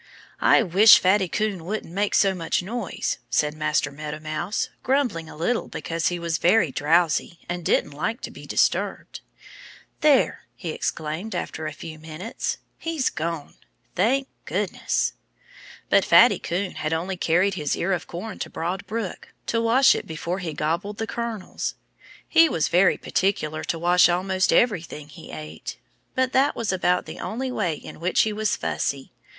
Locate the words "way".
27.51-27.75